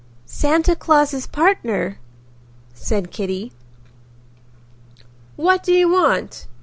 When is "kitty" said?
3.11-3.51